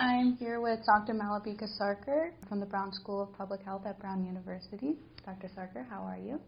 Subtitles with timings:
[0.00, 1.12] I'm here with Dr.
[1.12, 4.94] Malabika Sarker from the Brown School of Public Health at Brown University.
[5.26, 5.48] Dr.
[5.48, 6.40] Sarker, how are you?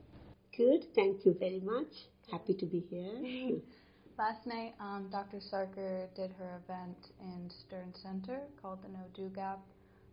[0.56, 1.88] Good, thank you very much.
[2.30, 3.58] Happy to be here.
[4.18, 5.38] Last night, um, Dr.
[5.52, 9.58] Sarker did her event in Stern Center called the No Do Gap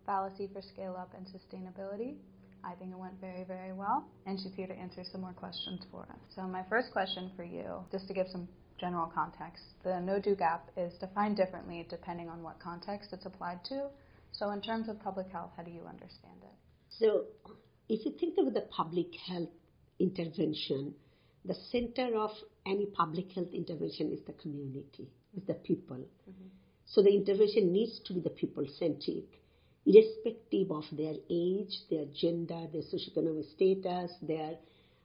[0.07, 2.15] Fallacy for Scale Up and Sustainability.
[2.63, 5.81] I think it went very, very well, and she's here to answer some more questions
[5.91, 6.19] for us.
[6.35, 8.47] So, my first question for you, just to give some
[8.79, 13.87] general context, the know-do gap is defined differently depending on what context it's applied to.
[14.31, 16.55] So, in terms of public health, how do you understand it?
[16.89, 17.25] So,
[17.89, 19.49] if you think of the public health
[19.99, 20.93] intervention,
[21.45, 22.31] the center of
[22.65, 25.97] any public health intervention is the community, is the people.
[25.97, 26.47] Mm-hmm.
[26.85, 29.25] So, the intervention needs to be the people centric
[29.87, 34.57] irrespective of their age, their gender, their socioeconomic status, their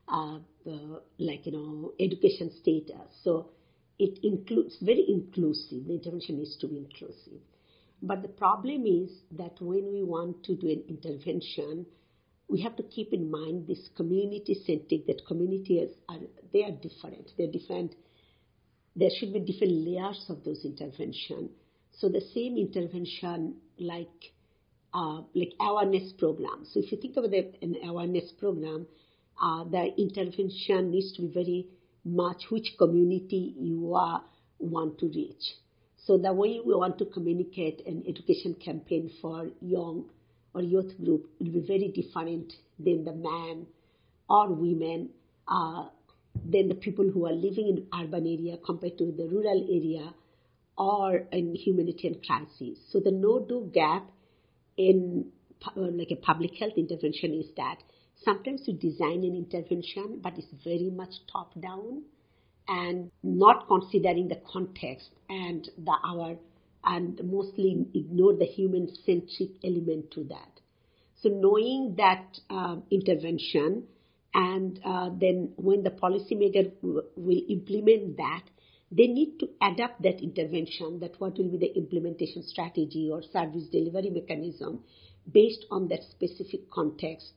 [0.09, 0.39] uh,
[1.19, 3.09] like you know education status.
[3.23, 3.51] So
[3.99, 5.87] it includes very inclusive.
[5.87, 7.41] The intervention needs to be inclusive.
[8.03, 11.87] But the problem is that when we want to do an intervention,
[12.49, 15.07] we have to keep in mind this community centric.
[15.07, 16.19] That communities are
[16.53, 17.31] they are different.
[17.39, 17.95] They're different.
[18.97, 21.51] There should be different layers of those intervention.
[21.93, 24.33] So the same intervention, like
[24.93, 26.71] uh, like awareness programs.
[26.73, 28.87] So if you think about the, an awareness program,
[29.41, 31.67] uh, the intervention needs to be very
[32.05, 34.23] much which community you are,
[34.59, 35.43] want to reach.
[36.05, 40.07] So the way we want to communicate an education campaign for young
[40.55, 43.67] or youth group will be very different than the man
[44.29, 45.11] or women,
[45.47, 45.87] uh,
[46.35, 50.13] than the people who are living in urban area compared to the rural area
[50.77, 52.79] or in humanitarian crisis.
[52.91, 54.11] So the know-do gap
[54.77, 55.31] in
[55.77, 57.77] like a public health intervention is that
[58.25, 62.03] sometimes you design an intervention, but it's very much top down
[62.69, 66.37] and not considering the context and the our
[66.85, 70.61] and mostly ignore the human centric element to that.
[71.23, 73.85] So knowing that uh, intervention
[74.35, 78.43] and uh, then when the policymaker w- will implement that,
[78.91, 83.69] they need to adapt that intervention, that what will be the implementation strategy or service
[83.71, 84.81] delivery mechanism
[85.31, 87.33] based on that specific context,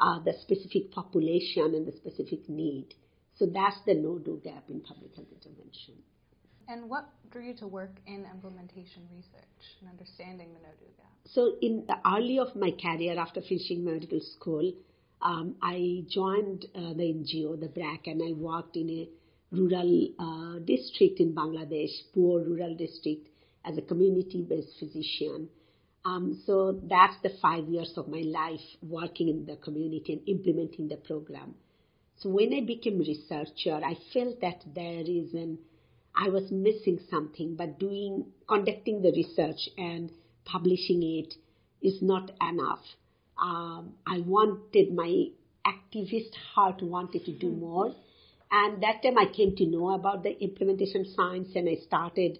[0.00, 2.94] uh, the specific population and the specific need.
[3.36, 5.94] So that's the know-do gap in public health intervention.
[6.68, 11.10] And what drew you to work in implementation research and understanding the know-do gap?
[11.26, 14.72] So in the early of my career after finishing medical school,
[15.20, 19.08] um, I joined uh, the NGO, the BRAC, and I worked in a
[19.50, 23.28] rural uh, district in Bangladesh, poor rural district,
[23.64, 25.48] as a community-based physician.
[26.04, 30.88] Um, so that's the five years of my life working in the community and implementing
[30.88, 31.54] the program.
[32.20, 35.58] So when I became researcher, I felt that there is an
[36.16, 40.12] I was missing something, but doing conducting the research and
[40.44, 41.34] publishing it
[41.82, 42.82] is not enough.
[43.36, 45.26] Um, I wanted my
[45.66, 47.60] activist heart wanted to do mm-hmm.
[47.60, 47.94] more,
[48.52, 52.38] and that time I came to know about the implementation science and I started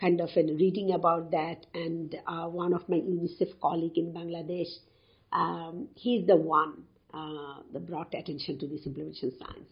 [0.00, 1.66] kind of in reading about that.
[1.74, 4.72] And uh, one of my UNICEF colleague in Bangladesh,
[5.32, 9.68] um, he's the one uh, that brought attention to this implementation science.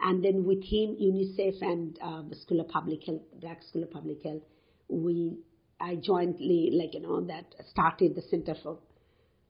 [0.00, 3.90] And then with him, UNICEF and uh, the School of Public Health, BRAC School of
[3.90, 4.42] Public Health,
[4.88, 5.38] we
[5.80, 8.78] I jointly, like you know, that started the Center for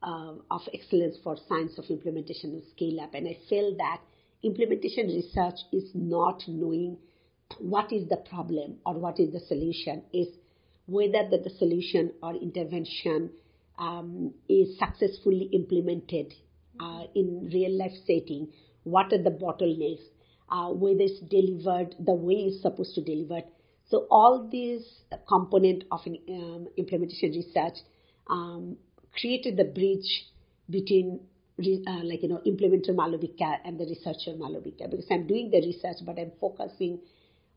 [0.02, 4.00] uh, of Excellence for Science of Implementation and Scale Up, and I feel that
[4.42, 6.98] implementation research is not knowing
[7.58, 10.28] what is the problem or what is the solution, is
[10.86, 13.30] whether the, the solution or intervention
[13.78, 16.34] um, is successfully implemented
[16.80, 18.48] uh, in real life setting,
[18.84, 20.02] what are the bottlenecks,
[20.50, 23.42] uh, whether it's delivered the way it's supposed to deliver.
[23.88, 24.86] So all these
[25.28, 27.78] component of an um, implementation research
[28.28, 28.76] um,
[29.18, 30.26] created the bridge
[30.68, 31.20] between
[31.58, 35.96] uh, like you know implementer Malabika and the researcher Malabika because I'm doing the research
[36.04, 37.00] but I'm focusing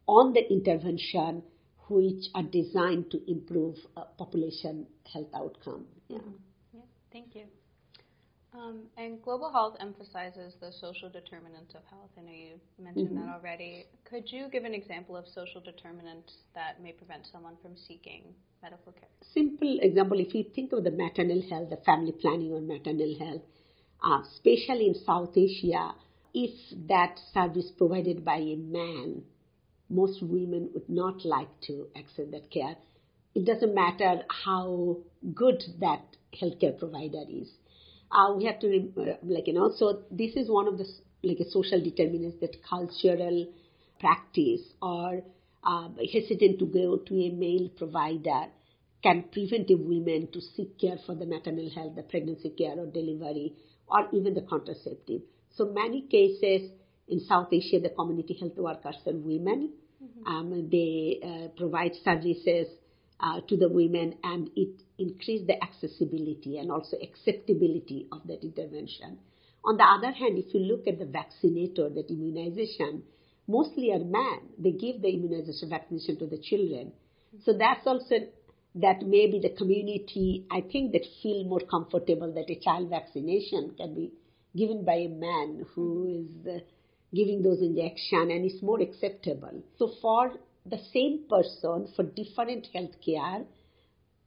[0.08, 1.44] on the intervention
[1.90, 5.86] which are designed to improve uh, population health outcome.
[6.08, 6.18] Yeah.
[6.18, 6.30] Mm-hmm.
[6.74, 6.82] yeah
[7.12, 7.44] thank you.
[8.54, 12.10] Um, and global health emphasizes the social determinants of health.
[12.18, 13.28] I know you mentioned mm-hmm.
[13.28, 13.86] that already.
[14.04, 18.24] Could you give an example of social determinants that may prevent someone from seeking
[18.62, 19.08] medical care?
[19.34, 23.42] Simple example: if you think of the maternal health, the family planning on maternal health,
[24.04, 25.94] uh, especially in South Asia,
[26.34, 26.52] if
[26.90, 29.24] that service provided by a man,
[29.92, 32.76] most women would not like to access that care.
[33.36, 34.98] It doesn't matter how
[35.34, 36.04] good that
[36.40, 37.50] healthcare provider is.
[38.12, 40.86] Uh, we have to, uh, like, you know, so this is one of the,
[41.24, 43.48] like, a social determinants that cultural
[44.00, 45.22] practice or
[45.64, 48.46] uh, hesitant to go to a male provider
[49.04, 53.54] can preventive women to seek care for the maternal health, the pregnancy care or delivery,
[53.88, 55.22] or even the contraceptive.
[55.56, 56.72] So many cases
[57.08, 59.74] in South Asia, the community health workers are women.
[60.04, 60.28] Mm-hmm.
[60.28, 62.68] Um, they uh, provide services
[63.20, 69.20] uh, to the women, and it increase the accessibility and also acceptability of that intervention.
[69.64, 73.04] On the other hand, if you look at the vaccinator, that immunization,
[73.48, 74.40] mostly are men.
[74.58, 76.94] They give the immunization vaccination to the children.
[77.46, 78.16] So that's also
[78.76, 83.94] that maybe the community, I think, that feel more comfortable that a child vaccination can
[83.94, 84.14] be
[84.56, 86.60] given by a man who is uh,
[87.14, 89.64] giving those injection and it's more acceptable.
[89.78, 90.34] So for
[90.66, 93.44] the same person, for different health care,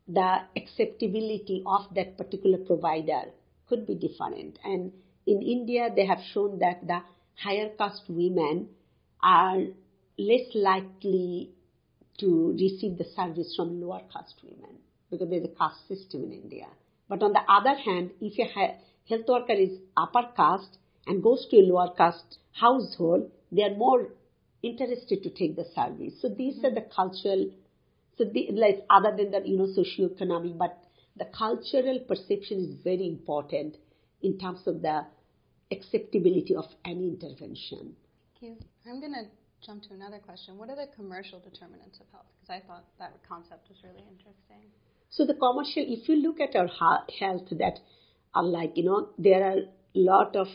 [0.06, 3.31] the acceptability of that particular provider
[3.69, 4.58] could be different.
[4.64, 4.92] And
[5.26, 7.00] in India, they have shown that the
[7.36, 8.69] higher caste women
[9.22, 9.62] are
[10.19, 11.50] less likely
[12.19, 14.76] to receive the service from lower caste women
[15.10, 16.66] because there's a caste system in India.
[17.08, 18.78] But on the other hand, if a
[19.08, 24.08] health worker is upper caste and goes to a lower caste household, they are more
[24.62, 26.14] interested to take the service.
[26.20, 26.66] So these mm-hmm.
[26.66, 27.50] are the cultural,
[28.16, 30.78] so the, like other than the you know socioeconomic, but
[31.16, 33.76] the cultural perception is very important
[34.22, 35.04] in terms of the
[35.70, 37.94] acceptability of any intervention.
[38.40, 38.56] Thank you.
[38.86, 39.24] I'm going to
[39.64, 40.58] jump to another question.
[40.58, 42.26] What are the commercial determinants of health?
[42.40, 44.70] Because I thought that concept was really interesting.
[45.10, 47.78] So the commercial, if you look at our health, that
[48.34, 50.48] are like you know there are a lot of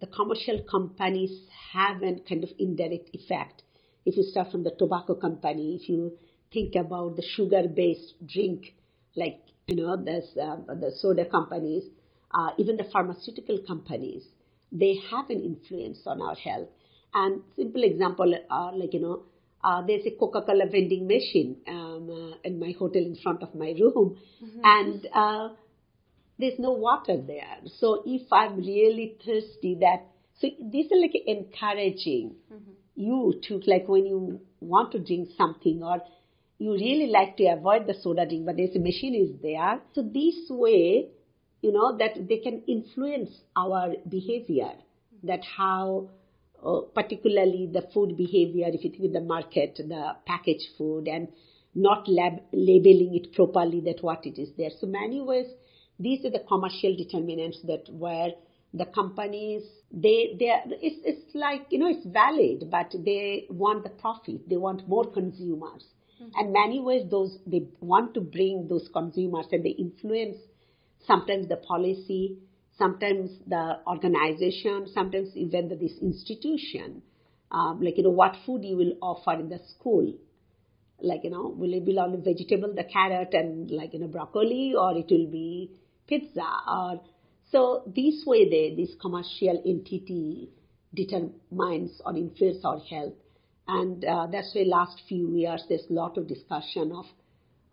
[0.00, 1.30] the commercial companies
[1.72, 3.62] have a kind of indirect effect.
[4.04, 6.16] If you start from the tobacco company, if you
[6.52, 8.74] think about the sugar-based drink,
[9.14, 11.84] like you know, there's uh, the soda companies,
[12.32, 14.22] uh, even the pharmaceutical companies,
[14.72, 16.68] they have an influence on our health.
[17.12, 19.22] And simple example, uh, like you know,
[19.62, 23.74] uh, there's a Coca-Cola vending machine um, uh, in my hotel in front of my
[23.78, 24.60] room, mm-hmm.
[24.64, 25.48] and uh,
[26.40, 27.58] there's no water there.
[27.78, 30.06] So if I'm really thirsty, that
[30.40, 32.70] so these are like encouraging mm-hmm.
[32.96, 36.00] you to like when you want to drink something or
[36.58, 39.80] you really like to avoid the soda drink, but there's a machine is there.
[39.94, 41.08] So this way,
[41.62, 45.26] you know, that they can influence our behavior, mm-hmm.
[45.26, 46.10] that how
[46.64, 51.28] uh, particularly the food behavior, if you think of the market, the packaged food, and
[51.74, 54.70] not lab- labeling it properly that what it is there.
[54.80, 55.46] So many ways
[56.00, 58.30] these are the commercial determinants that where
[58.72, 59.62] the companies
[59.92, 64.48] they they are, it's, it's like you know it's valid but they want the profit.
[64.48, 65.84] They want more consumers.
[66.20, 66.38] Mm-hmm.
[66.38, 70.36] and many ways those they want to bring those consumers and they influence
[71.06, 72.36] sometimes the policy
[72.76, 77.02] sometimes the organization sometimes even the, this institution.
[77.50, 80.12] Um, like you know what food you will offer in the school.
[81.00, 84.74] Like you know will it be only vegetable the carrot and like you know broccoli
[84.76, 85.70] or it will be
[86.10, 87.00] pizza or
[87.50, 90.50] so this way they, this commercial entity
[90.94, 93.14] determines or influences our health.
[93.66, 97.06] And uh, that's why last few years there's a lot of discussion of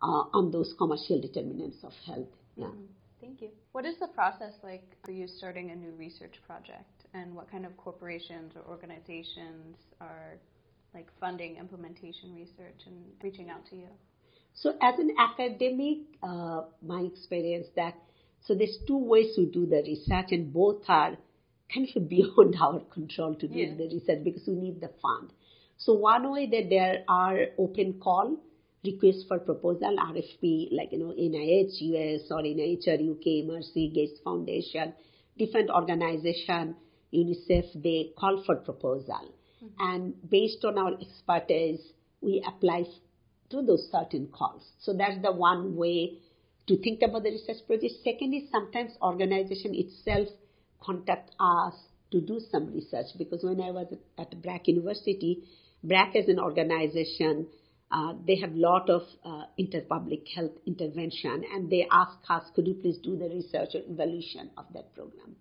[0.02, 2.28] uh, on those commercial determinants of health.
[2.56, 2.66] Yeah.
[2.66, 2.86] Mm-hmm.
[3.22, 3.50] thank you.
[3.72, 7.06] What is the process like for you starting a new research project?
[7.14, 10.38] And what kind of corporations or organizations are
[10.94, 13.88] like funding implementation research and reaching out to you?
[14.54, 17.96] So as an academic uh, my experience that
[18.48, 21.18] so there's two ways to do the research, and both are
[21.74, 23.76] kind of beyond our control to do yeah.
[23.76, 25.34] the research because we need the fund.
[25.76, 28.38] So one way that there are open call
[28.86, 34.20] requests for proposal, RFP, like you know NIH US or NIH or UK, Mercy, Gates
[34.24, 34.94] Foundation,
[35.38, 36.76] different organization,
[37.14, 39.68] UNICEF, they call for proposal, mm-hmm.
[39.80, 41.82] and based on our expertise,
[42.22, 42.86] we apply
[43.50, 44.64] to those certain calls.
[44.80, 46.20] So that's the one way
[46.68, 47.94] to think about the research project.
[48.04, 50.28] Second is sometimes organization itself
[50.82, 51.74] contact us
[52.12, 55.44] to do some research because when I was at BRAC University,
[55.84, 57.48] BRAC as an organization,
[57.92, 62.68] uh, they have a lot of uh, interpublic health intervention and they ask us, could
[62.68, 65.36] you please do the research or evaluation of that program?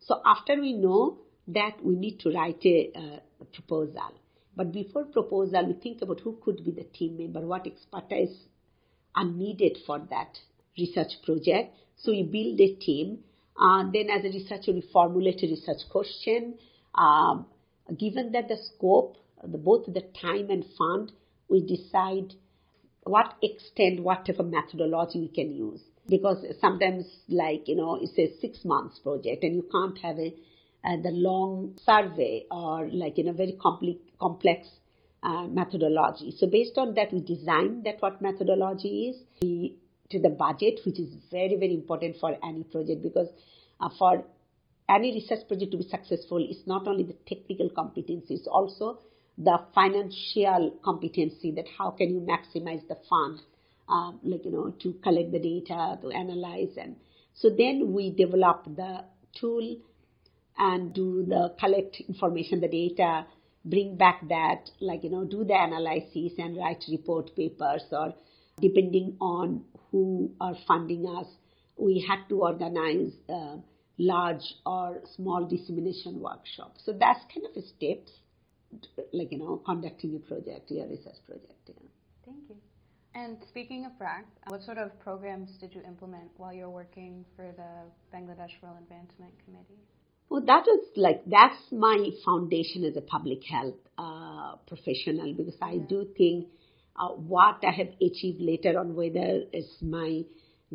[0.00, 1.18] So after we know
[1.48, 4.20] that we need to write a, uh, a proposal.
[4.54, 8.36] But before proposal, we think about who could be the team member, what expertise
[9.14, 10.38] are needed for that
[10.78, 11.74] research project.
[11.96, 13.20] So we build a team.
[13.58, 16.58] Uh, then as a researcher, we formulate a research question.
[16.94, 17.46] Um,
[17.98, 21.12] given that the scope, the, both the time and fund,
[21.48, 22.34] we decide
[23.04, 25.80] what extent, what type methodology we can use.
[26.08, 30.34] Because sometimes, like, you know, it's a six months project and you can't have a,
[30.84, 34.68] uh, the long survey or like, in a very compli- complex
[35.22, 36.34] uh, methodology.
[36.36, 39.16] So based on that, we design that what methodology is.
[39.42, 39.78] We
[40.10, 43.28] to the budget, which is very, very important for any project because
[43.80, 44.24] uh, for
[44.88, 49.00] any research project to be successful, it's not only the technical competency, it's also
[49.38, 53.40] the financial competency that how can you maximize the fund,
[53.88, 56.76] um, like, you know, to collect the data, to analyze.
[56.80, 56.96] And
[57.34, 59.04] so then we develop the
[59.38, 59.76] tool
[60.56, 63.26] and do the collect information, the data,
[63.64, 68.14] bring back that, like, you know, do the analysis and write report papers or
[68.60, 71.26] depending on who are funding us,
[71.76, 73.56] we had to organize uh,
[73.98, 76.82] large or small dissemination workshops.
[76.84, 78.12] So that's kind of a steps,
[79.12, 81.52] like, you know, conducting a project, a research project.
[81.66, 81.74] Yeah.
[82.24, 82.56] Thank you.
[83.14, 87.50] And speaking of BRAC, what sort of programs did you implement while you're working for
[87.56, 89.80] the Bangladesh Rural Advancement Committee?
[90.28, 95.72] Well, that was like that's my foundation as a public health uh, professional because I
[95.72, 95.82] yeah.
[95.88, 96.48] do think
[96.98, 100.22] uh, what I have achieved later on, whether it's my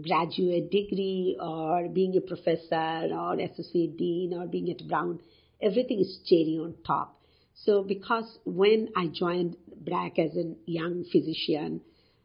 [0.01, 5.19] graduate degree or being a professor or associate dean or being at Brown,
[5.61, 7.19] everything is cherry on top.
[7.53, 11.81] So because when I joined BRAC as a young physician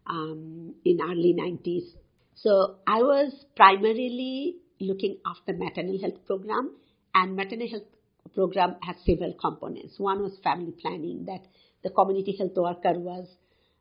[0.06, 1.96] um, in early 90s,
[2.36, 6.76] so I was primarily looking after maternal health program
[7.14, 7.82] and maternal health
[8.34, 9.94] program has several components.
[9.98, 11.40] One was family planning that
[11.82, 13.26] the community health worker was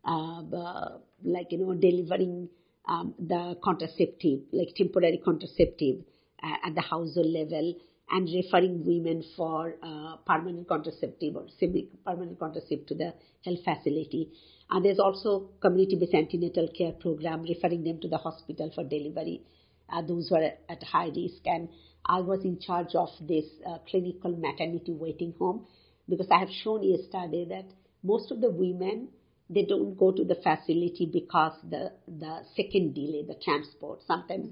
[0.05, 2.49] uh, like you know delivering
[2.87, 6.03] um, the contraceptive, like temporary contraceptive
[6.43, 7.75] uh, at the household level,
[8.11, 14.31] and referring women for uh, permanent contraceptive or semi-permanent contraceptive to the health facility.
[14.69, 19.41] And there's also community-based antenatal care program, referring them to the hospital for delivery,
[19.89, 21.45] uh, those who are at high risk.
[21.45, 21.69] And
[22.05, 25.65] I was in charge of this uh, clinical maternity waiting home
[26.07, 27.65] because I have shown yesterday that
[28.03, 29.09] most of the women
[29.49, 34.01] they don't go to the facility because the the second delay the transport.
[34.07, 34.49] Sometimes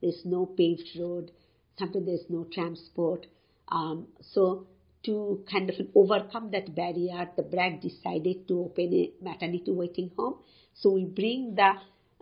[0.00, 1.30] there's no paved road
[1.78, 3.26] sometimes there's no transport.
[3.68, 4.66] Um, so
[5.04, 10.36] to kind of overcome that barrier the BRAC decided to open a maternity waiting home.
[10.74, 11.72] So we bring the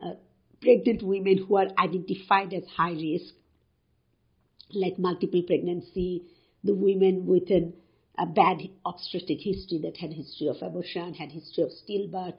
[0.03, 0.15] uh,
[0.61, 3.35] pregnant women who are identified as high risk
[4.73, 6.25] like multiple pregnancy,
[6.65, 7.75] the women with an,
[8.19, 12.37] a bad obstetric history that had history of abortion, had history of stillbirth,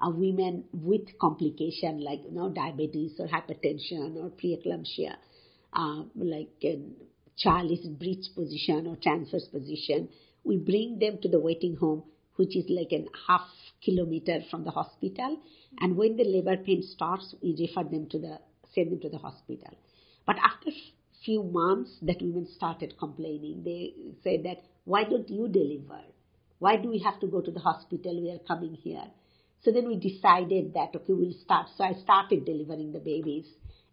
[0.00, 5.16] uh, women with complication like you know diabetes or hypertension or preeclampsia,
[5.72, 6.80] uh, like a
[7.36, 10.08] child is in breech position or transverse position.
[10.44, 12.04] We bring them to the waiting home,
[12.36, 13.48] which is like a half
[13.84, 15.38] kilometer from the hospital.
[15.80, 18.40] And when the labor pain starts, we refer them to the
[18.74, 19.76] send them to the hospital.
[20.26, 20.70] But after
[21.28, 23.60] few months that women started complaining.
[23.62, 23.92] They
[24.24, 26.00] said that, why don't you deliver?
[26.58, 28.18] Why do we have to go to the hospital?
[28.18, 29.04] We are coming here.
[29.62, 31.66] So then we decided that, okay, we'll start.
[31.76, 33.44] So I started delivering the babies,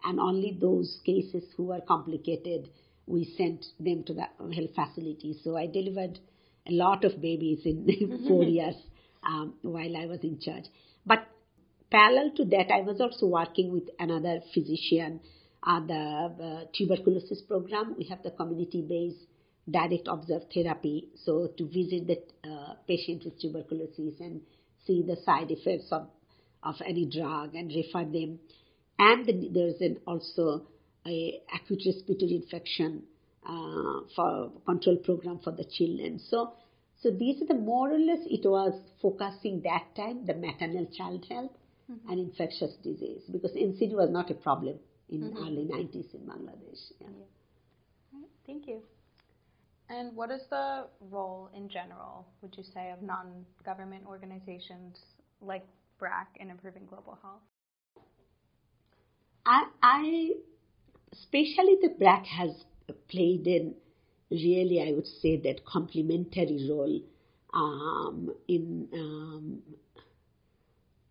[0.05, 2.69] and only those cases who were complicated,
[3.05, 5.37] we sent them to the health facility.
[5.43, 6.17] So I delivered
[6.65, 8.75] a lot of babies in four years
[9.27, 10.65] um, while I was in charge.
[11.05, 11.27] But
[11.91, 15.19] parallel to that, I was also working with another physician
[15.65, 17.95] uh, the uh, tuberculosis program.
[17.97, 19.25] We have the community-based
[19.69, 21.09] direct observe therapy.
[21.23, 24.41] So to visit the uh, patient with tuberculosis and
[24.85, 26.07] see the side effects of,
[26.63, 28.39] of any drug and refer them.
[28.99, 30.67] And the, there's an also
[31.05, 33.03] a acute respiratory infection
[33.47, 36.19] uh, for control program for the children.
[36.29, 36.53] So,
[37.01, 41.25] so these are the more or less it was focusing that time the maternal child
[41.29, 41.51] health
[41.91, 42.09] mm-hmm.
[42.09, 45.37] and infectious disease because NCD was not a problem in mm-hmm.
[45.37, 46.91] early 90s in Bangladesh.
[46.99, 47.07] Yeah.
[47.07, 47.25] yeah.
[48.13, 48.81] Right, thank you.
[49.89, 54.97] And what is the role in general, would you say, of non-government organizations
[55.41, 55.65] like
[55.99, 57.41] BRAC in improving global health?
[59.45, 60.31] I, I
[61.11, 62.51] especially the BRAC has
[63.09, 63.75] played in
[64.31, 66.99] really, I would say, that complementary role
[67.53, 69.59] um, in um,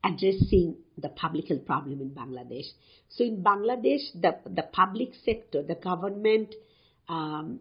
[0.05, 2.67] addressing the public health problem in Bangladesh.
[3.09, 6.55] So in Bangladesh, the, the public sector, the government
[7.09, 7.61] um,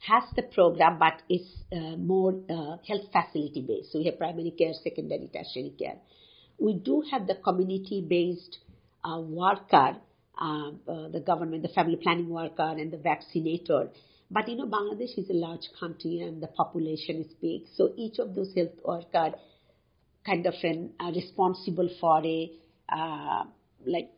[0.00, 3.92] has the program, but it's uh, more uh, health facility based.
[3.92, 5.96] So we have primary care, secondary, tertiary care.
[6.58, 8.58] We do have the community based
[9.04, 9.96] uh, worker,
[10.40, 13.90] uh, uh, the government, the family planning worker, and the vaccinator.
[14.30, 17.62] But you know, Bangladesh is a large country and the population is big.
[17.76, 19.34] So each of those health workers
[20.24, 22.50] kind of an uh, responsible for a
[22.88, 23.44] uh,
[23.86, 24.10] like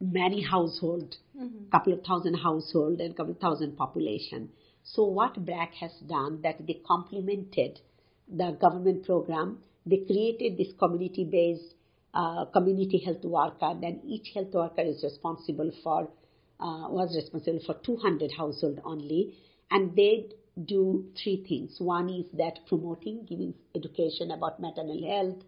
[0.00, 1.70] many household, mm-hmm.
[1.70, 4.50] couple of thousand household and couple of thousand population.
[4.82, 7.80] So what BRAC has done that they complemented
[8.28, 9.58] the government program.
[9.86, 11.74] They created this community-based
[12.14, 16.08] uh, community health worker, then each health worker is responsible for
[16.60, 19.34] uh, was responsible for 200 household only,
[19.70, 20.26] and they
[20.62, 21.76] do three things.
[21.78, 25.42] One is that promoting, giving education about maternal health,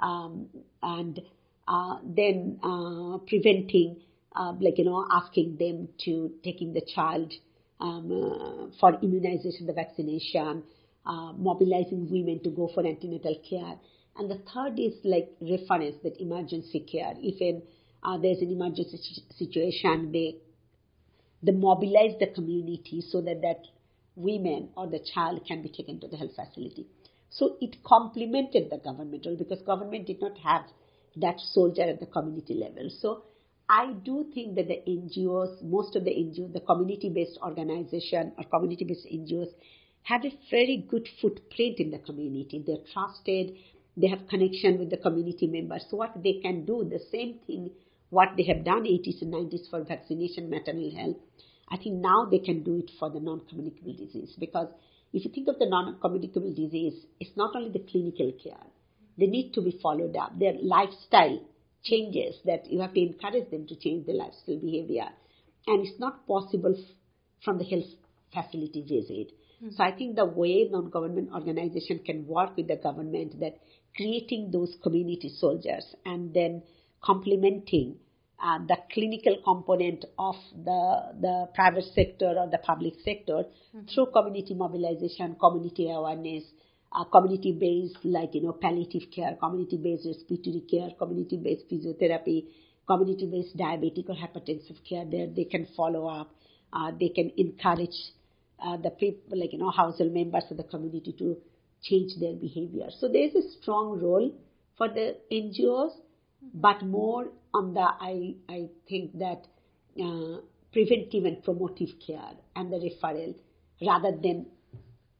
[0.00, 0.48] um,
[0.82, 1.20] and
[1.66, 3.96] uh, then uh, preventing,
[4.34, 7.32] uh, like you know, asking them to taking the child
[7.80, 10.62] um, uh, for immunization, the vaccination,
[11.06, 13.74] uh, mobilizing women to go for antenatal care.
[14.16, 17.14] And the third is like reference, that emergency care.
[17.16, 17.62] If in,
[18.02, 18.98] uh, there's an emergency
[19.38, 20.36] situation, they
[21.42, 23.62] they mobilize the community so that that
[24.22, 26.86] women or the child can be taken to the health facility.
[27.30, 30.62] So it complemented the government role because government did not have
[31.16, 32.90] that soldier at the community level.
[32.90, 33.24] So
[33.68, 39.06] I do think that the NGOs, most of the NGOs, the community-based organization or community-based
[39.06, 39.52] NGOs
[40.02, 42.64] have a very good footprint in the community.
[42.66, 43.56] They're trusted.
[43.96, 45.84] They have connection with the community members.
[45.88, 47.70] So what they can do, the same thing
[48.10, 51.16] what they have done 80s and 90s for vaccination, maternal health,
[51.70, 54.68] I think now they can do it for the non-communicable disease because
[55.12, 58.66] if you think of the non-communicable disease, it's not only the clinical care.
[59.18, 60.38] They need to be followed up.
[60.38, 61.40] Their lifestyle
[61.82, 65.08] changes that you have to encourage them to change their lifestyle behavior.
[65.66, 66.74] And it's not possible
[67.44, 67.86] from the health
[68.32, 69.32] facility visit.
[69.62, 69.74] Mm-hmm.
[69.76, 73.58] So I think the way non-government organization can work with the government that
[73.96, 76.62] creating those community soldiers and then
[77.02, 77.96] complementing
[78.42, 83.86] uh, the clinical component of the the private sector or the public sector mm-hmm.
[83.86, 86.44] through community mobilization, community awareness,
[86.92, 92.46] uh, community based like you know palliative care, community based respiratory care, community based physiotherapy,
[92.86, 95.04] community based diabetic or hypertensive care.
[95.04, 96.34] There they can follow up.
[96.72, 97.98] Uh, they can encourage
[98.64, 101.36] uh, the people like you know household members of the community to
[101.82, 102.88] change their behavior.
[102.98, 104.32] So there is a strong role
[104.76, 105.92] for the NGOs,
[106.54, 109.46] but more on the I I think that
[110.00, 110.40] uh,
[110.72, 113.34] preventive and promotive care and the referral
[113.82, 114.46] rather than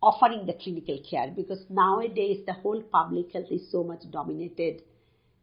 [0.02, 4.82] offering the clinical care because nowadays the whole public health is so much dominated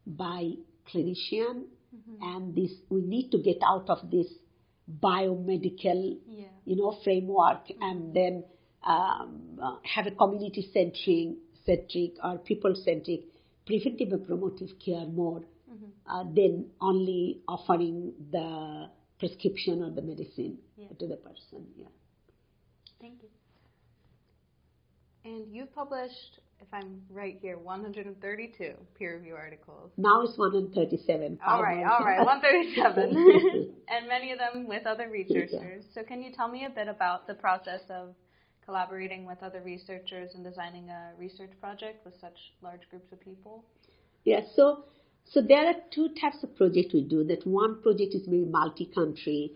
[0.06, 0.52] by
[0.92, 2.22] clinician mm-hmm.
[2.22, 4.26] and this we need to get out of this
[5.00, 6.46] biomedical yeah.
[6.64, 7.82] you know framework mm-hmm.
[7.82, 8.42] and then
[8.84, 13.20] um, uh, have a community centric centric or people centric
[13.68, 15.42] preventive and promotive care more.
[16.08, 20.88] Uh, than only offering the prescription or the medicine yeah.
[20.98, 21.86] to the person yeah
[23.00, 23.28] thank you
[25.28, 29.90] and you've published, if I'm right here, 132 peer review articles.
[29.96, 31.38] Now it's 137.
[31.46, 33.74] All right, all right, 137.
[33.88, 35.84] and many of them with other researchers.
[35.92, 38.14] So can you tell me a bit about the process of
[38.64, 43.64] collaborating with other researchers and designing a research project with such large groups of people?
[44.24, 44.84] Yeah, so
[45.30, 47.24] so there are two types of projects we do.
[47.24, 49.52] That one project is maybe multi-country,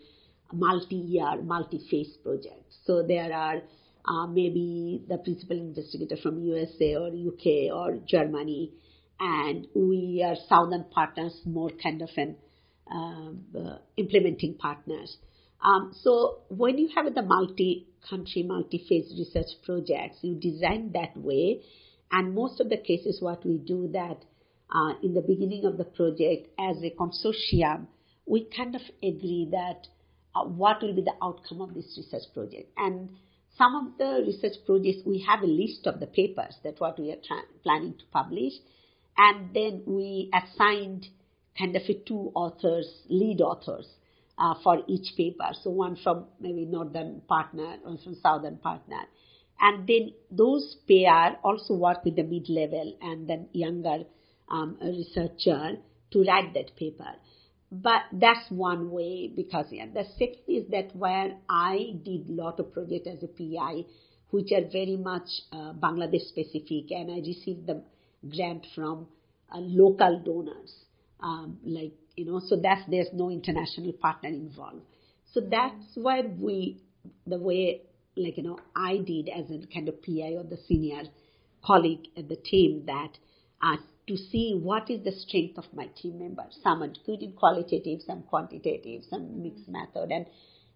[0.52, 2.74] multi-year, multi-phase project.
[2.85, 3.62] So there are
[4.04, 8.72] uh, maybe the principal investigator from USA or UK or Germany,
[9.18, 12.37] and we are southern partners, more kind of an
[12.92, 15.16] uh, uh, implementing partners.
[15.64, 21.62] Um, so when you have the multi-country, multi-phase research projects, you design that way,
[22.11, 24.24] and most of the cases, what we do that
[24.72, 27.87] uh, in the beginning of the project as a consortium,
[28.26, 29.87] we kind of agree that
[30.35, 33.11] uh, what will be the outcome of this research project and
[33.58, 37.12] some of the research projects, we have a list of the papers that what we
[37.12, 38.54] are tra- planning to publish,
[39.16, 41.06] and then we assigned
[41.58, 43.87] kind of a two authors, lead authors
[44.38, 45.50] uh, for each paper.
[45.62, 49.02] So one from maybe northern partner, one from southern partner.
[49.61, 54.04] And then those pair also work with the mid-level and then younger
[54.52, 55.76] um, researcher
[56.12, 57.12] to write that paper.
[57.70, 59.86] But that's one way because yeah.
[59.86, 63.86] The second is that where I did a lot of projects as a PI,
[64.30, 67.82] which are very much uh, Bangladesh specific, and I received the
[68.28, 69.06] grant from
[69.50, 70.74] uh, local donors,
[71.20, 72.40] um, like you know.
[72.46, 74.82] So that's there's no international partner involved.
[75.32, 76.82] So that's where we,
[77.26, 77.80] the way
[78.16, 81.04] like you know, I did as a kind of PI or the senior
[81.64, 83.12] colleague at the team that
[83.62, 83.76] uh,
[84.08, 86.58] to see what is the strength of my team members.
[86.62, 90.10] Some are good in qualitative, some quantitative, some mixed method.
[90.10, 90.26] And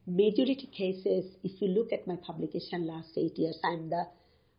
[0.06, 4.04] majority cases, if you look at my publication last eight years, I'm the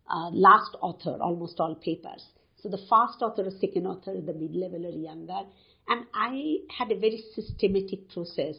[0.09, 2.25] uh, last author, almost all papers.
[2.57, 5.41] So the first author or second author, the mid-level or younger.
[5.87, 8.55] And I had a very systematic process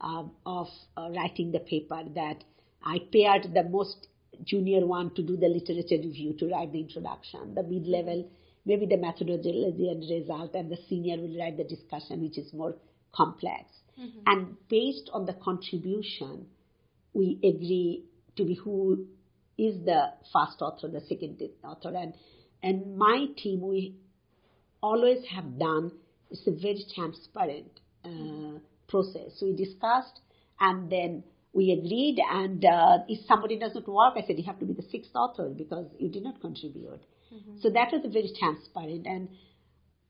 [0.00, 2.44] uh, of uh, writing the paper that
[2.82, 4.08] I paired the most
[4.44, 8.28] junior one to do the literature review, to write the introduction, the mid-level
[8.64, 12.76] maybe the methodology and result, and the senior will write the discussion, which is more
[13.12, 13.64] complex.
[14.00, 14.20] Mm-hmm.
[14.26, 16.46] And based on the contribution,
[17.12, 18.04] we agree
[18.36, 19.06] to be who
[19.58, 22.14] is the first author, the second author, and
[22.62, 23.96] and my team we
[24.82, 25.92] always have done.
[26.30, 29.32] It's a very transparent uh, process.
[29.36, 30.20] So we discussed,
[30.58, 32.18] and then we agreed.
[32.30, 35.50] And uh, if somebody doesn't work, I said you have to be the sixth author
[35.50, 37.02] because you did not contribute.
[37.32, 37.60] Mm-hmm.
[37.60, 39.28] So that was very transparent and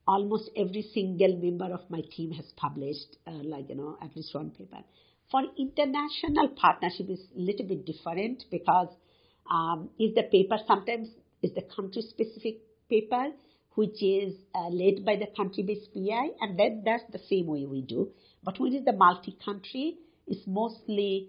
[0.07, 4.35] almost every single member of my team has published uh, like you know at least
[4.35, 4.79] one paper
[5.31, 8.89] for international partnership is a little bit different because
[9.51, 11.09] um, is the paper sometimes
[11.43, 12.57] is the country specific
[12.91, 13.29] paper
[13.75, 17.65] which is uh, led by the country based pi and then that's the same way
[17.65, 18.09] we do
[18.43, 21.29] but when it's the multi country it's mostly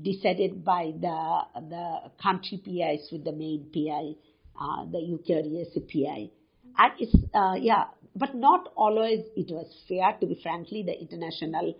[0.00, 4.14] decided by the the country pis with the main pi
[4.60, 6.30] uh, the eukaryotes pi
[6.78, 7.84] and it's uh, yeah,
[8.16, 10.16] but not always it was fair.
[10.20, 11.76] To be frankly, the international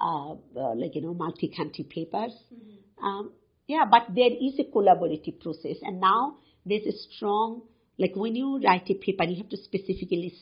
[0.00, 2.32] uh, uh, like you know multi-country papers.
[2.52, 3.04] Mm-hmm.
[3.04, 3.32] Um,
[3.66, 7.62] yeah, but there is a collaborative process, and now there's a strong
[7.98, 10.34] like when you write a paper, you have to specifically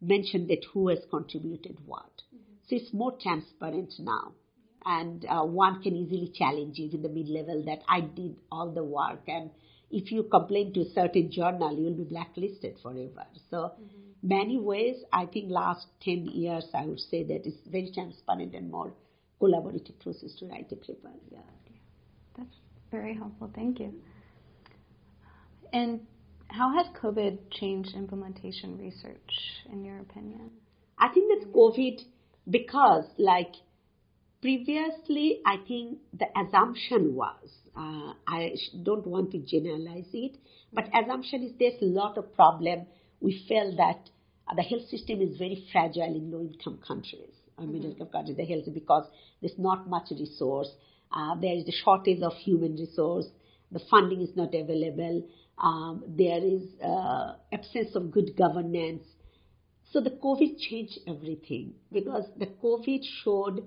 [0.00, 2.10] mention that who has contributed what.
[2.34, 2.54] Mm-hmm.
[2.68, 4.32] So it's more transparent now,
[4.84, 8.84] and uh, one can easily challenge you in the mid-level that I did all the
[8.84, 9.50] work and
[9.90, 13.26] if you complain to a certain journal, you will be blacklisted forever.
[13.50, 14.28] So, mm-hmm.
[14.28, 18.70] many ways, I think last 10 years, I would say that it's very transparent and
[18.70, 18.92] more
[19.40, 21.10] collaborative process to write a paper.
[21.30, 21.38] Yeah.
[22.36, 22.56] That's
[22.90, 23.50] very helpful.
[23.54, 23.94] Thank you.
[25.72, 26.00] And
[26.48, 29.32] how has COVID changed implementation research,
[29.72, 30.50] in your opinion?
[30.98, 32.00] I think that COVID,
[32.48, 33.52] because like
[34.40, 40.36] previously, I think the assumption was uh, I don't want to generalize it,
[40.72, 42.86] but assumption is there's a lot of problem.
[43.20, 44.08] We felt that
[44.48, 47.72] uh, the health system is very fragile in low-income countries, or mm-hmm.
[47.72, 49.06] middle-income countries, the health because
[49.40, 50.68] there's not much resource.
[51.12, 53.26] Uh, there is a shortage of human resource.
[53.72, 55.28] The funding is not available.
[55.58, 59.02] Um, there is uh, absence of good governance.
[59.92, 63.66] So the COVID changed everything because the COVID showed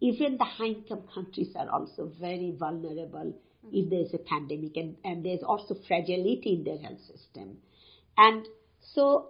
[0.00, 3.34] even the high income countries are also very vulnerable
[3.66, 3.68] mm-hmm.
[3.72, 7.58] if there's a pandemic and, and there's also fragility in their health system.
[8.16, 8.46] And
[8.94, 9.28] so,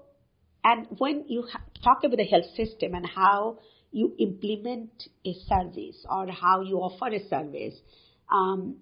[0.63, 3.59] and when you ha- talk about the health system and how
[3.93, 7.75] you implement a service or how you offer a service,
[8.31, 8.77] um,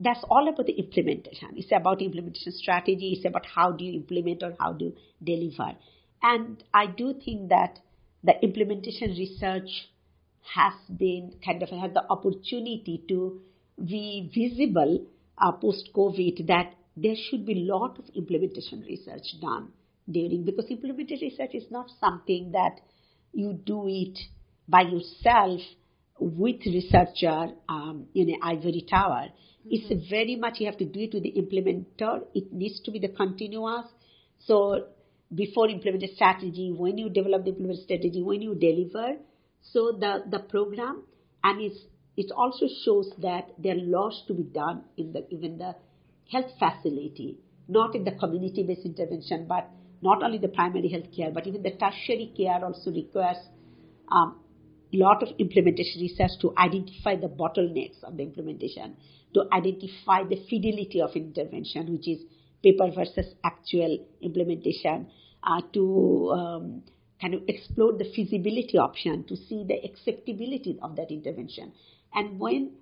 [0.00, 1.50] that's all about the implementation.
[1.56, 3.14] It's about implementation strategy.
[3.16, 5.76] It's about how do you implement or how do you deliver.
[6.22, 7.78] And I do think that
[8.24, 9.68] the implementation research
[10.42, 13.40] has been kind of had the opportunity to
[13.82, 15.06] be visible
[15.38, 19.68] uh, post COVID that there should be a lot of implementation research done
[20.10, 22.80] during because implementation research is not something that
[23.32, 24.18] you do it
[24.68, 25.60] by yourself
[26.18, 29.26] with researcher um, in an ivory tower.
[29.26, 29.68] Mm-hmm.
[29.70, 32.24] It's very much you have to do it with the implementer.
[32.34, 33.86] It needs to be the continuous.
[34.38, 34.86] So
[35.34, 39.16] before implement a strategy, when you develop the implement strategy, when you deliver,
[39.62, 41.04] so the, the program
[41.44, 41.80] and it's,
[42.16, 45.74] it also shows that there are lots to be done in the even the
[46.30, 49.68] health facility, not in the community-based intervention, but
[50.02, 53.38] not only the primary health care, but even the tertiary care also requires
[54.10, 54.40] a um,
[54.92, 58.96] lot of implementation research to identify the bottlenecks of the implementation,
[59.32, 62.20] to identify the fidelity of intervention, which is
[62.62, 65.06] paper versus actual implementation,
[65.44, 66.82] uh, to um,
[67.22, 71.72] kind of explore the feasibility option to see the acceptability of that intervention.
[72.12, 72.72] And when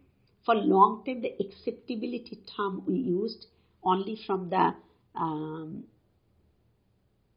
[0.46, 3.46] for long time the acceptability term we used
[3.84, 4.74] only from the
[5.14, 5.84] um,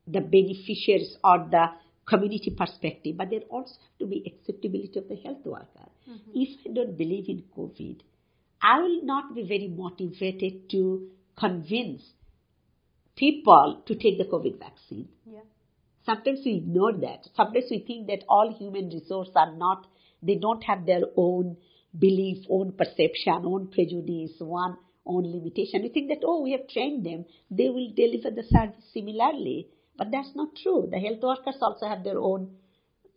[0.08, 1.66] the beneficiaries or the
[2.06, 5.90] community perspective, but there also have to be acceptability of the health worker.
[6.10, 6.32] Mm-hmm.
[6.34, 8.02] If I don't believe in COVID,
[8.62, 12.04] I will not be very motivated to convince
[13.16, 15.08] people to take the COVID vaccine.
[15.26, 15.40] Yeah.
[16.06, 17.28] Sometimes we ignore that.
[17.36, 19.88] Sometimes we think that all human resources are not,
[20.22, 21.58] they don't have their own
[21.98, 25.82] belief, own perception, own prejudice, one own limitation.
[25.82, 29.68] We think that, oh, we have trained them, they will deliver the service similarly.
[29.98, 30.88] But that's not true.
[30.90, 32.56] The health workers also have their own,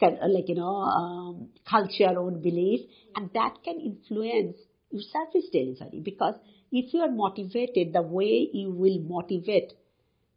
[0.00, 2.80] like, you know, um, culture, own belief,
[3.14, 4.56] and that can influence
[4.90, 6.34] your service delivery because
[6.70, 9.72] if you are motivated the way you will motivate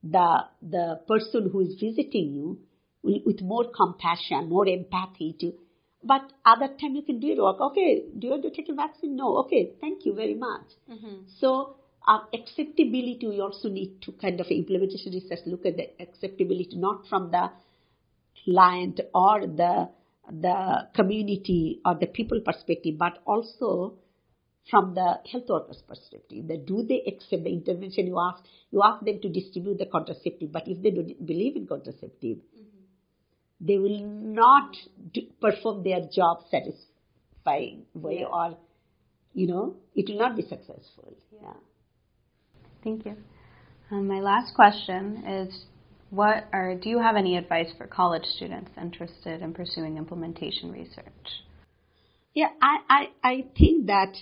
[0.04, 2.60] the the person who is visiting you
[3.02, 5.54] with more compassion, more empathy to
[6.04, 7.40] but other time you can do it.
[7.40, 9.16] Okay, do you want to take a vaccine?
[9.16, 9.38] No.
[9.40, 10.68] Okay, thank you very much.
[10.90, 11.24] Mm-hmm.
[11.40, 11.76] So
[12.08, 17.08] uh, acceptability, we also need to kind of implementation research look at the acceptability not
[17.08, 17.52] from the
[18.46, 19.90] client or the
[20.32, 23.96] the community or the people perspective, but also
[24.70, 26.48] from the health workers perspective.
[26.48, 28.44] That do they accept the intervention you ask?
[28.72, 33.66] You ask them to distribute the contraceptive, but if they don't believe in contraceptive, mm-hmm.
[33.66, 34.76] they will not
[35.14, 38.26] do, perform their job satisfying way, yeah.
[38.26, 38.58] or
[39.34, 41.16] you know, it will not be successful.
[41.32, 41.40] Yeah.
[41.44, 41.54] yeah.
[42.84, 43.16] Thank you.
[43.92, 45.66] Um, my last question is
[46.10, 51.06] what or do you have any advice for college students interested in pursuing implementation research?
[52.34, 54.16] Yeah, I, I, I think that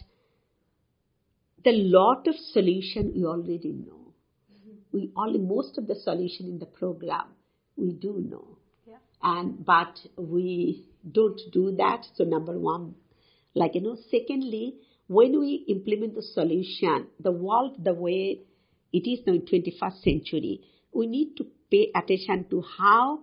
[1.68, 4.14] the lot of solution we already know.
[4.54, 4.76] Mm-hmm.
[4.94, 7.26] We only most of the solution in the program
[7.76, 8.58] we do know.
[8.86, 8.96] Yeah.
[9.22, 12.06] And but we don't do that.
[12.16, 12.96] So number one,
[13.54, 14.76] like you know, secondly,
[15.08, 18.40] when we implement the solution, the world the way
[18.94, 20.62] it is now in 21st century,
[20.94, 23.20] we need to pay attention to how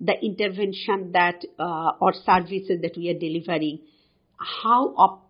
[0.00, 3.80] the intervention that uh, or services that we are delivering,
[4.38, 5.23] how op-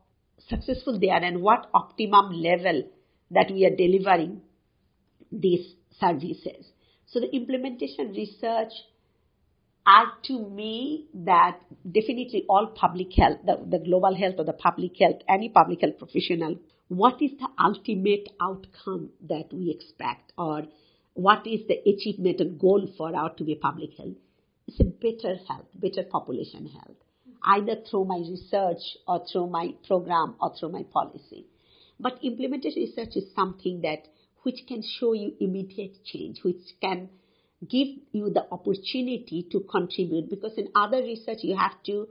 [0.49, 2.85] successful they are and what optimum level
[3.31, 4.43] that we are delivering
[5.33, 6.67] these services.
[7.07, 8.73] So the implementation research
[9.87, 14.93] are to me that definitely all public health, the, the global health or the public
[14.99, 16.57] health, any public health professional,
[16.89, 20.63] what is the ultimate outcome that we expect or
[21.15, 24.17] what is the achievement and goal for our to be public health?
[24.67, 26.97] It's a better health, better population health,
[27.45, 31.47] either through my research or through my program or through my policy.
[32.01, 34.09] But implemented research is something that
[34.43, 37.09] which can show you immediate change, which can
[37.69, 42.09] give you the opportunity to contribute because in other research you have to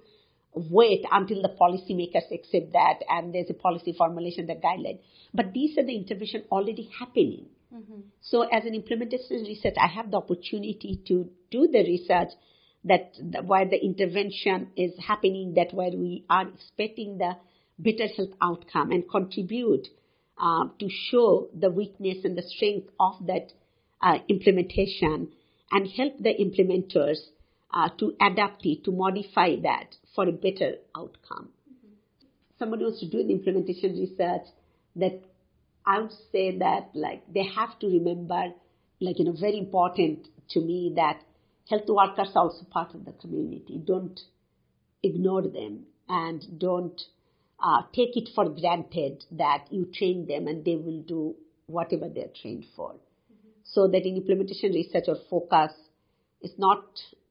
[0.55, 4.99] wait until the policymakers accept that and there's a policy formulation, the guideline.
[5.33, 7.47] But these are the intervention already happening.
[7.73, 8.01] Mm-hmm.
[8.21, 12.29] So as an implementation research, I have the opportunity to do the research
[12.85, 13.13] that
[13.45, 17.37] where the intervention is happening, that where we are expecting the
[17.79, 19.87] better health outcome and contribute
[20.37, 23.51] uh, to show the weakness and the strength of that
[24.01, 25.29] uh, implementation
[25.71, 27.17] and help the implementers
[27.73, 31.49] uh, to adapt it, to modify that for a better outcome.
[31.69, 31.93] Mm-hmm.
[32.59, 34.47] Somebody wants to do the implementation research
[34.95, 35.21] that
[35.85, 38.53] I would say that like they have to remember,
[38.99, 41.21] like you know, very important to me that
[41.73, 43.81] health workers are also part of the community.
[43.83, 44.19] Don't
[45.01, 47.01] ignore them and don't
[47.61, 51.35] uh, take it for granted that you train them and they will do
[51.67, 52.91] whatever they're trained for.
[52.91, 53.49] Mm-hmm.
[53.63, 55.71] So that in implementation research or focus
[56.41, 56.83] is not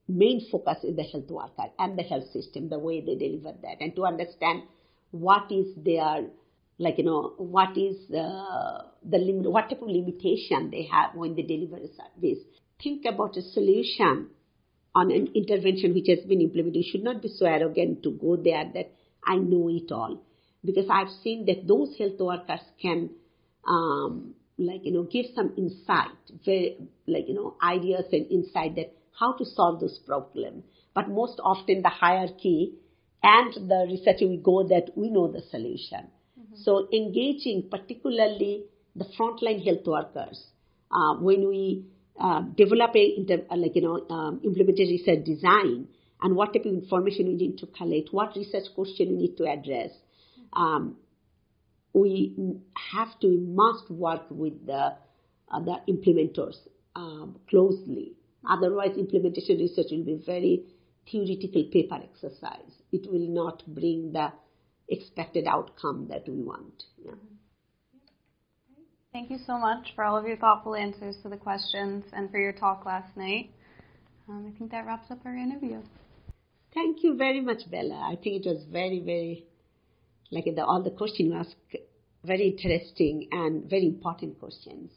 [0.09, 3.76] main focus is the health worker and the health system, the way they deliver that,
[3.81, 4.62] and to understand
[5.11, 6.24] what is their
[6.78, 11.35] like you know what is uh, the limit, what type of limitation they have when
[11.37, 12.42] they deliver a service.
[12.83, 14.29] Think about a solution
[14.95, 16.85] on an intervention which has been implemented.
[16.85, 18.92] You should not be so arrogant to go there that
[19.27, 20.23] I know it all,
[20.64, 23.11] because I've seen that those health workers can.
[23.66, 26.11] Um, like you know give some insight
[26.45, 30.62] very like you know ideas and insight that how to solve this problem
[30.95, 32.75] but most often the hierarchy
[33.23, 36.07] and the research we go that we know the solution
[36.55, 38.64] so engaging particularly
[38.95, 40.45] the frontline health workers
[40.90, 41.85] uh, when we
[42.18, 45.88] uh, develop a inter, like you know um, implemented research design
[46.22, 49.44] and what type of information we need to collect, what research question we need to
[49.44, 49.90] address.
[50.53, 50.96] Um,
[51.94, 52.35] we
[52.92, 54.94] have to must work with the
[55.51, 56.57] uh, the implementers
[56.96, 58.12] um, closely.
[58.48, 60.64] Otherwise, implementation research will be very
[61.11, 62.72] theoretical paper exercise.
[62.90, 64.33] It will not bring the
[64.88, 66.85] expected outcome that we want.
[67.05, 67.12] Yeah.
[69.12, 72.38] Thank you so much for all of your thoughtful answers to the questions and for
[72.38, 73.51] your talk last night.
[74.27, 75.83] Um, I think that wraps up our interview.
[76.72, 78.09] Thank you very much, Bella.
[78.11, 79.44] I think it was very, very,
[80.31, 81.57] like the, all the questions you asked,
[82.25, 84.90] very interesting and very important questions.